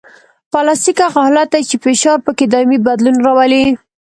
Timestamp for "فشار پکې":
1.85-2.45